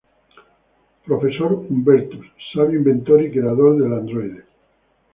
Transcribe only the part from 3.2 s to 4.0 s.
y creador del